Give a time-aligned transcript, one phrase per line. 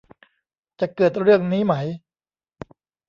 [0.79, 1.73] จะเกิดเรื่องนี้ไหม?